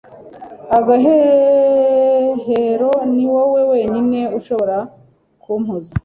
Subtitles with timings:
[0.77, 4.77] agahehero, ni wowe wenyine ushobora
[5.41, 5.93] kumpoza